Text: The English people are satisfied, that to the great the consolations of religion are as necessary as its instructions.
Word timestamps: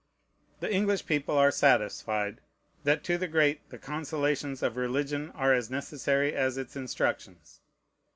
The 0.61 0.73
English 0.73 1.05
people 1.05 1.37
are 1.37 1.51
satisfied, 1.51 2.41
that 2.85 3.03
to 3.03 3.19
the 3.19 3.27
great 3.27 3.69
the 3.69 3.77
consolations 3.77 4.63
of 4.63 4.75
religion 4.75 5.29
are 5.35 5.53
as 5.53 5.69
necessary 5.69 6.33
as 6.33 6.57
its 6.57 6.75
instructions. 6.75 7.61